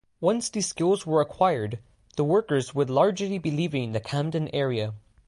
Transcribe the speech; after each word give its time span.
Once 0.19 0.49
the 0.49 0.61
skills 0.61 1.05
were 1.05 1.21
acquired, 1.21 1.77
the 2.17 2.23
workers 2.23 2.73
would 2.73 2.89
largely 2.89 3.37
be 3.37 3.51
leaving 3.51 3.91
the 3.91 3.99
Camden 3.99 4.49
area. 4.51 4.95